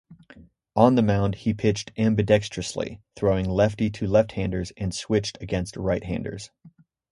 [0.75, 6.49] On the mound, he pitched ambidextrously, throwing lefty to left-handers, and switched against right-handers.